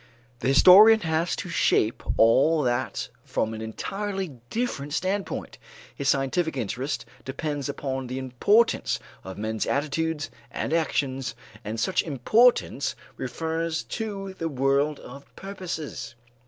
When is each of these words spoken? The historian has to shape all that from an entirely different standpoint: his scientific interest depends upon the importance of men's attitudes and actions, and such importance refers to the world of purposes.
The 0.39 0.47
historian 0.47 1.01
has 1.01 1.35
to 1.35 1.47
shape 1.49 2.01
all 2.17 2.63
that 2.63 3.09
from 3.23 3.53
an 3.53 3.61
entirely 3.61 4.39
different 4.49 4.95
standpoint: 4.95 5.59
his 5.93 6.09
scientific 6.09 6.57
interest 6.57 7.05
depends 7.23 7.69
upon 7.69 8.07
the 8.07 8.17
importance 8.17 8.97
of 9.23 9.37
men's 9.37 9.67
attitudes 9.67 10.31
and 10.49 10.73
actions, 10.73 11.35
and 11.63 11.79
such 11.79 12.01
importance 12.01 12.95
refers 13.15 13.83
to 13.83 14.33
the 14.33 14.49
world 14.49 14.99
of 15.01 15.35
purposes. 15.35 16.15